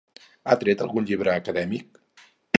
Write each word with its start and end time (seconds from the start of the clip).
Ha 0.45 0.55
tret 0.63 0.81
algun 0.85 1.07
llibre 1.11 1.33
acadèmic? 1.35 2.03